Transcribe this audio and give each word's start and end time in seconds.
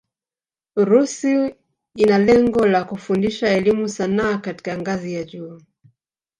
Urusi 0.79 1.33
ina 1.95 2.17
lengo 2.17 2.65
la 2.67 2.83
kufundisha 2.83 3.49
elimu 3.49 3.89
sanaa 3.89 4.37
katika 4.37 4.77
ngazi 4.77 5.13
ya 5.13 5.23
juu 5.23 5.61